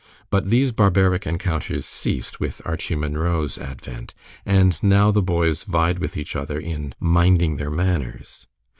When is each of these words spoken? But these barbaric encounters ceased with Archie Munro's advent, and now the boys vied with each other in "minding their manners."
But 0.31 0.49
these 0.49 0.71
barbaric 0.71 1.27
encounters 1.27 1.85
ceased 1.85 2.39
with 2.39 2.59
Archie 2.65 2.95
Munro's 2.95 3.59
advent, 3.59 4.15
and 4.47 4.81
now 4.81 5.11
the 5.11 5.21
boys 5.21 5.63
vied 5.63 5.99
with 5.99 6.17
each 6.17 6.35
other 6.35 6.59
in 6.59 6.95
"minding 6.99 7.57
their 7.57 7.69
manners." 7.69 8.47